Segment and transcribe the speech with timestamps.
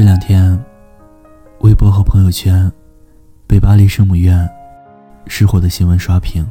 [0.00, 0.58] 这两天，
[1.58, 2.72] 微博和朋友圈
[3.46, 4.48] 被巴黎圣母院
[5.26, 6.50] 失火的新闻刷屏。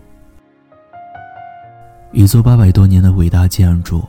[2.11, 4.07] 一座八百多年的伟大建筑，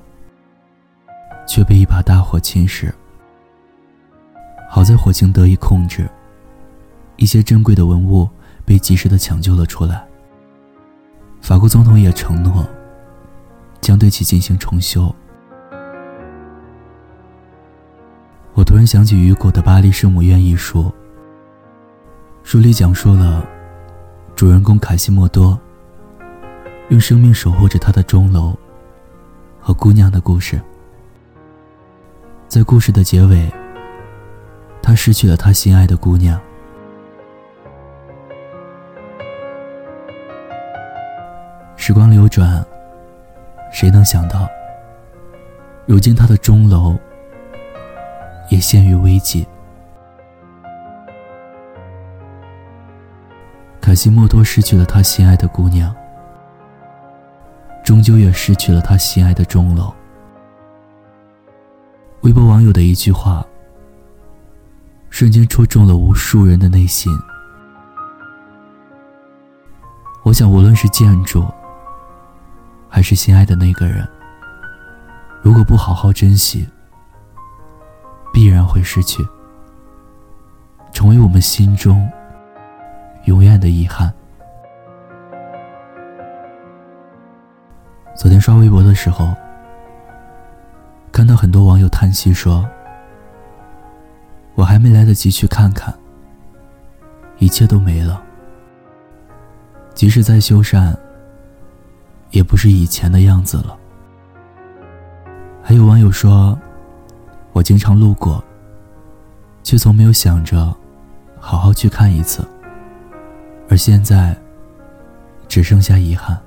[1.49, 2.93] 却被一把大火侵蚀。
[4.68, 6.07] 好在火情得以控制，
[7.17, 8.29] 一些珍贵的文物
[8.67, 10.07] 被及时的抢救了出来。
[11.41, 12.68] 法国总统也承诺，
[13.81, 15.11] 将对其进行重修。
[18.61, 20.93] 我突然想起雨果的《巴黎圣母院》一书，
[22.43, 23.43] 书里讲述了
[24.37, 25.59] 主人公卡西莫多
[26.91, 28.54] 用生命守护着他的钟楼
[29.59, 30.61] 和姑娘的故事。
[32.48, 33.51] 在故事的结尾，
[34.83, 36.39] 他失去了他心爱的姑娘。
[41.77, 42.62] 时光流转，
[43.73, 44.47] 谁能想到，
[45.87, 46.95] 如今他的钟楼。
[48.51, 49.47] 也陷于危机。
[53.81, 55.95] 卡西莫多失去了他心爱的姑娘，
[57.83, 59.93] 终究也失去了他心爱的钟楼。
[62.21, 63.45] 微博网友的一句话，
[65.09, 67.11] 瞬间戳中了无数人的内心。
[70.23, 71.47] 我想，无论是建筑，
[72.89, 74.06] 还是心爱的那个人，
[75.43, 76.69] 如果不好好珍惜，
[78.33, 79.27] 必然会失去，
[80.92, 82.09] 成为我们心中
[83.25, 84.12] 永远的遗憾。
[88.17, 89.34] 昨天刷微博的时候，
[91.11, 92.69] 看到很多网友叹息说
[94.55, 95.92] ：“我还没来得及去看看，
[97.39, 98.22] 一切都没了。
[99.94, 100.94] 即使再修缮，
[102.31, 103.77] 也不是以前的样子了。”
[105.62, 106.59] 还有网友说。
[107.53, 108.43] 我经常路过，
[109.62, 110.75] 却从没有想着
[111.38, 112.47] 好好去看一次。
[113.69, 114.37] 而现在，
[115.49, 116.38] 只剩下遗憾。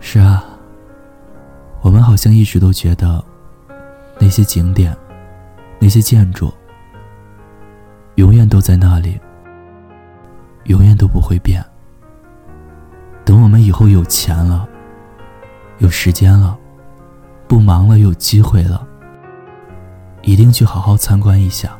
[0.00, 0.44] 是啊，
[1.80, 3.24] 我们好像一直都觉得，
[4.18, 4.96] 那些景点、
[5.78, 6.52] 那些建筑，
[8.16, 9.20] 永远都在那里，
[10.64, 11.64] 永远都不会变。
[13.24, 14.68] 等我们以后有钱了，
[15.78, 16.58] 有时间了。
[17.46, 18.86] 不忙了，有机会了，
[20.22, 21.76] 一定去好好参观一下。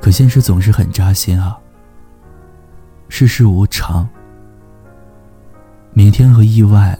[0.00, 1.56] 可现实总是很扎心啊。
[3.08, 4.08] 世事无常，
[5.92, 6.98] 明天和意外，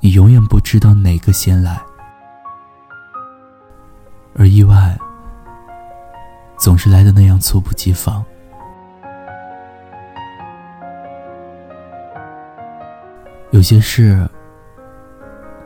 [0.00, 1.80] 你永远不知道哪个先来，
[4.34, 4.98] 而意外
[6.58, 8.24] 总是来的那样猝不及防。
[13.66, 14.24] 有些事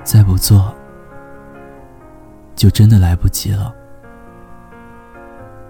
[0.03, 0.75] 再不做，
[2.56, 3.75] 就真的来不及了。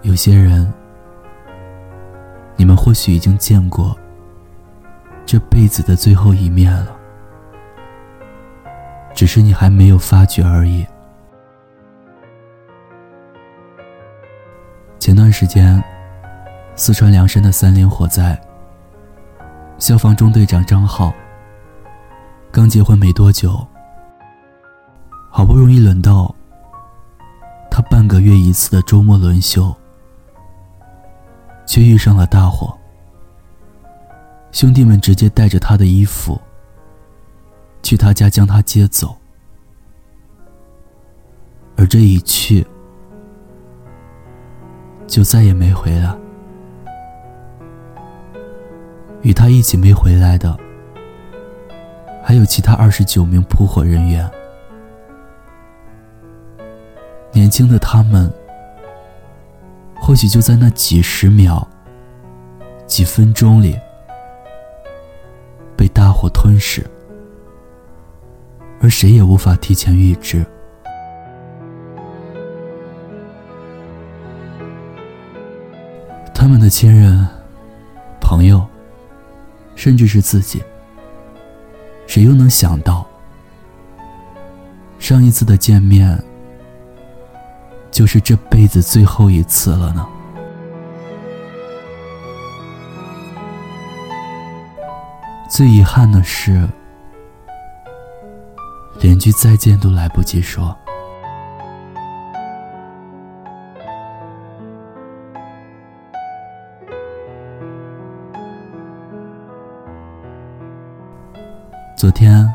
[0.03, 0.73] 有些人，
[2.55, 3.93] 你们或许已经见过
[5.25, 6.95] 这辈子的最后一面了，
[9.13, 10.87] 只是你还没有发觉而已。
[14.99, 15.83] 前段时间，
[16.75, 18.39] 四川凉山的三连火灾，
[19.77, 21.13] 消防中队长张浩。
[22.51, 23.65] 刚结婚没多久，
[25.29, 26.35] 好不容易轮到
[27.69, 29.73] 他半个月一次的周末轮休，
[31.65, 32.77] 却遇上了大火。
[34.51, 36.39] 兄弟们直接带着他的衣服
[37.81, 39.15] 去他家将他接走，
[41.77, 42.67] 而这一去
[45.07, 46.13] 就再也没回来。
[49.21, 50.59] 与他一起没回来的。
[52.23, 54.29] 还有其他二十九名扑火人员，
[57.33, 58.31] 年轻的他们，
[59.99, 61.67] 或许就在那几十秒、
[62.85, 63.77] 几分钟里
[65.75, 66.85] 被大火吞噬，
[68.79, 70.45] 而谁也无法提前预知。
[76.33, 77.27] 他们的亲人、
[78.21, 78.65] 朋友，
[79.75, 80.63] 甚至是自己。
[82.11, 83.07] 谁又能想到，
[84.99, 86.21] 上一次的见面
[87.89, 90.05] 就是这辈子最后一次了呢？
[95.49, 96.67] 最遗憾的是，
[98.99, 100.77] 连句再见都来不及说。
[112.01, 112.51] 昨天，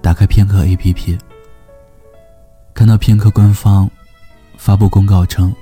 [0.00, 1.18] 打开片刻 APP，
[2.72, 3.90] 看到片刻官方
[4.56, 5.52] 发布公告称，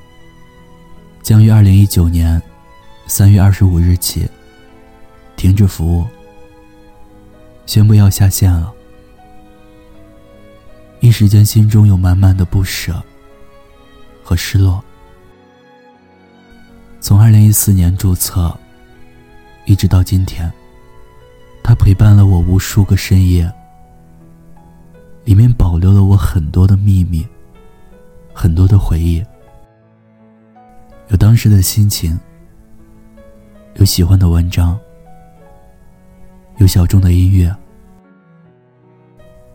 [1.22, 2.38] 将于二零一九年
[3.06, 4.28] 三月二十五日起
[5.36, 6.06] 停止服务，
[7.64, 8.70] 宣布要下线了。
[11.00, 13.02] 一时间，心中有满满的不舍
[14.22, 14.84] 和失落。
[17.00, 18.54] 从二零一四年注册，
[19.64, 20.52] 一直到今天，
[21.70, 23.48] 它陪伴了我无数个深夜，
[25.22, 27.24] 里面保留了我很多的秘密，
[28.34, 29.24] 很多的回忆，
[31.10, 32.18] 有当时的心情，
[33.74, 34.76] 有喜欢的文章，
[36.56, 37.54] 有小众的音乐，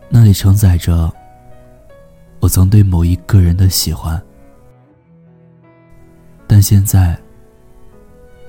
[0.08, 1.12] 那里承载着。
[2.40, 4.18] 我曾对某一个人的喜欢，
[6.46, 7.14] 但现在，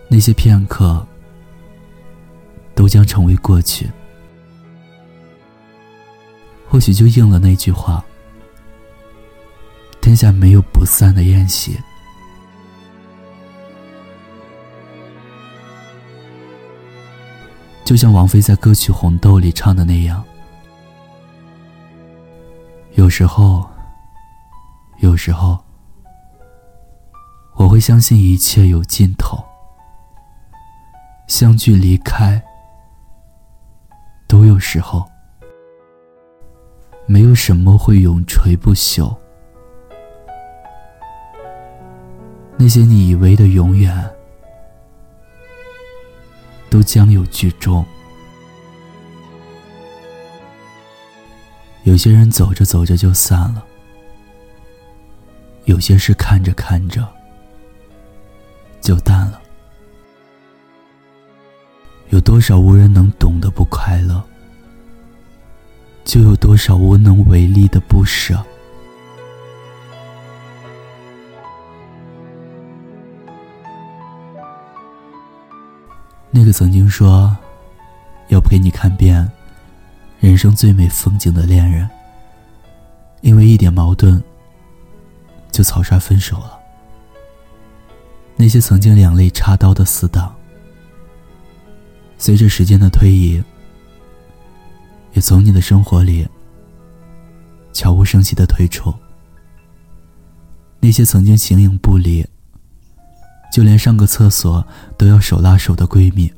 [0.08, 1.06] 那些片刻
[2.78, 3.90] 都将成为过去。
[6.70, 8.06] 或许就应了那句话
[10.00, 11.76] ：“天下没有不散的宴席。”
[17.84, 20.24] 就像王菲在歌曲《红豆》里唱的那样，
[22.94, 23.68] 有时候。
[25.00, 25.64] 有时候，
[27.54, 29.38] 我会相信一切有尽头，
[31.28, 32.44] 相聚离开
[34.48, 35.06] 有时候，
[37.06, 39.14] 没有什么会永垂不朽。
[42.56, 44.10] 那些你以为的永远，
[46.70, 47.86] 都将有剧终。
[51.84, 53.66] 有些人走着走着就散了。
[55.66, 57.06] 有些事看着看着
[58.80, 59.42] 就淡了，
[62.12, 64.24] 有多少无人能懂的不快乐，
[66.08, 68.42] 就有多少无能为力的不舍。
[76.32, 77.36] 那个曾经说
[78.30, 79.30] 要陪你看遍
[80.22, 81.88] 人生最美风景的恋人，
[83.20, 84.24] 因为一点矛盾。
[85.50, 86.60] 就草率分手了。
[88.36, 90.36] 那些曾经两肋插刀的死党，
[92.20, 93.44] 随着时间的推移，
[95.18, 96.28] 也从你的生活里
[97.74, 98.94] 悄无声息的退出。
[100.80, 102.24] 那些曾经形影不离，
[103.52, 104.64] 就连上个厕所
[104.96, 106.32] 都要手拉手的闺蜜，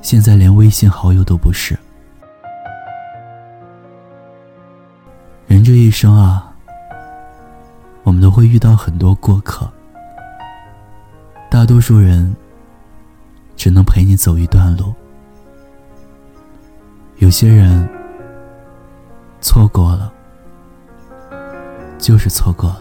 [0.00, 1.78] 现在连微信好友都不是。
[5.46, 6.46] 人这一生啊。
[8.04, 9.70] 我们都会遇到很多过客，
[11.50, 12.34] 大多数人
[13.54, 14.94] 只能陪你走一段路。
[17.20, 17.86] 有些人
[19.42, 20.10] 错过了，
[21.98, 22.80] 就是错过了；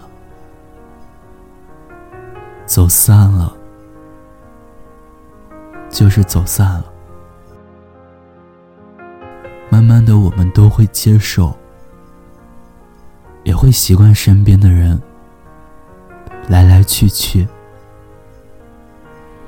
[2.65, 3.53] 走散了，
[5.89, 6.85] 就是走散了。
[9.69, 11.53] 慢慢的，我们都会接受，
[13.43, 14.99] 也会习惯身边的人。
[16.47, 17.45] 来来去去，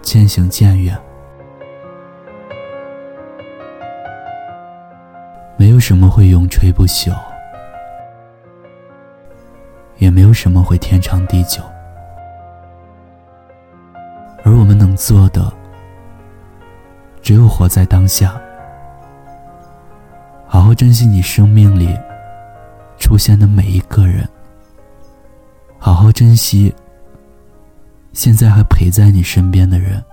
[0.01, 0.95] 渐行渐远，
[5.81, 7.11] 什么会永垂不朽，
[9.97, 11.61] 也没有什么会天长地久。
[14.43, 15.51] 而我们能做的，
[17.21, 18.39] 只有活在当下，
[20.47, 21.97] 好好珍惜你生命里
[22.99, 24.27] 出现的每一个人，
[25.79, 26.73] 好好珍惜。
[28.13, 30.03] 现在还陪在你身边的人，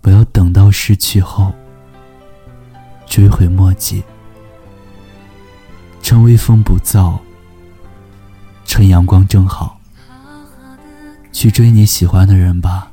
[0.00, 1.52] 不要等到失去后
[3.06, 4.02] 追悔莫及。
[6.02, 7.18] 趁微风不燥，
[8.66, 9.80] 趁阳光正好，
[11.32, 12.90] 去追你喜欢的人吧，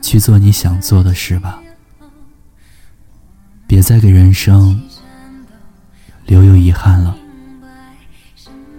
[0.00, 1.60] 去做你想做的事吧。
[3.66, 4.80] 别再给人生
[6.26, 7.16] 留有遗憾了，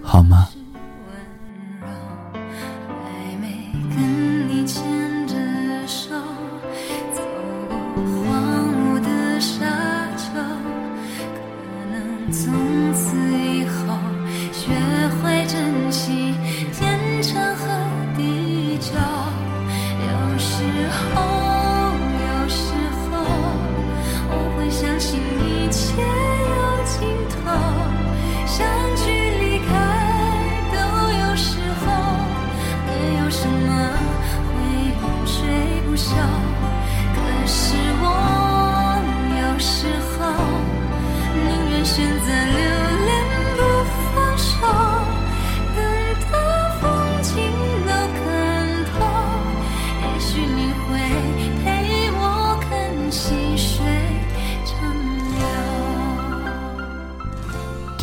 [0.02, 0.48] 好吗？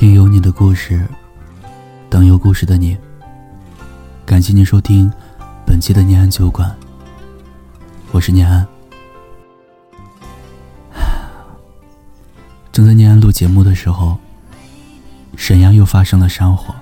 [0.04, 1.08] 听有你的故事，
[2.10, 2.98] 等有故事的你。
[4.26, 5.10] 感谢您收听
[5.66, 6.76] 本期的念安酒馆，
[8.12, 8.68] 我是念安。
[12.74, 14.18] 正在念安录节目的时候，
[15.38, 16.76] 沈阳又发生了山火，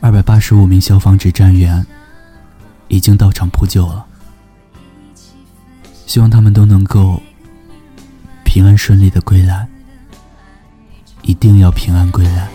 [0.00, 1.86] 二百八十五名消防指战员
[2.88, 4.04] 已经到场扑救了，
[6.04, 7.22] 希望他们都能够
[8.44, 9.69] 平安顺利的归来。
[11.22, 12.48] 一定要平安归来。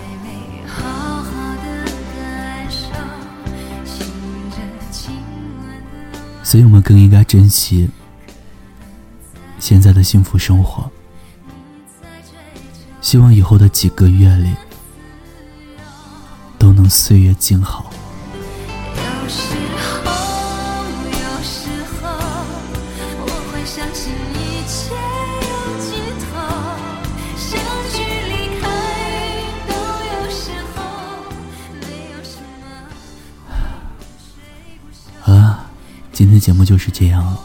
[6.43, 7.89] 所以我们更应该珍惜
[9.59, 10.89] 现在的幸福生活。
[13.01, 14.49] 希望以后的几个月里
[16.57, 17.91] 都能岁月静好。
[19.27, 19.64] 有
[36.45, 37.39] 节目就是这样了。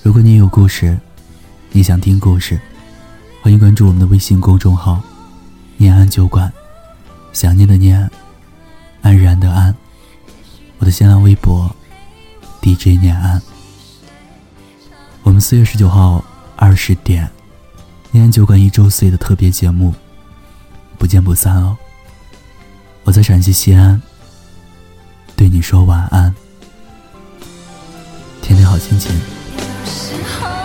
[0.00, 0.96] 如果你有故事，
[1.72, 2.60] 你想听故事，
[3.42, 5.02] 欢迎关注我们的微信公众号
[5.76, 6.52] “念安酒馆”，
[7.34, 8.08] 想念的念，
[9.02, 9.74] 安然的安。
[10.78, 11.68] 我的新浪微博
[12.62, 13.42] DJ 念安。
[15.24, 17.28] 我们四月十九号二十点，
[18.12, 19.92] 念安酒馆一周岁的特别节目，
[20.96, 21.76] 不见不散哦。
[23.02, 24.00] 我在陕西西安，
[25.34, 26.32] 对你说晚安。
[28.86, 29.14] 天天
[29.56, 30.63] 好心情。